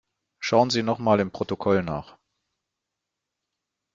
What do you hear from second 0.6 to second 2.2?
Sie noch mal im Protokoll nach.